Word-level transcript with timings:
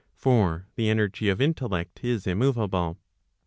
For 0.15 0.65
the 0.77 0.89
energy 0.89 1.29
of 1.29 1.39
intellect 1.39 2.03
is 2.03 2.25
immoveable. 2.25 2.97